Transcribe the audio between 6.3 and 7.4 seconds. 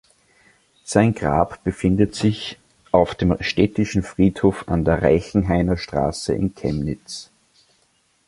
in Chemnitz.